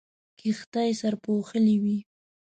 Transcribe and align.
کښتۍ 0.39 0.91
سرپوښلې 0.99 1.75
وې. 1.83 1.97